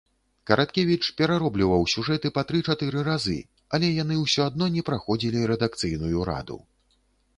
Караткевіч 0.51 1.03
пераробліваў 1.19 1.83
сюжэты 1.93 2.31
па 2.37 2.41
тры-чатыры 2.51 3.03
разы, 3.09 3.35
але 3.79 3.87
яны 4.03 4.19
ўсё 4.23 4.41
адно 4.49 4.65
не 4.79 4.85
праходзілі 4.89 5.47
рэдакцыйную 5.53 6.19
раду. 6.33 6.57